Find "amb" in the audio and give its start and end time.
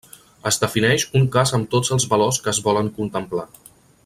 1.57-1.69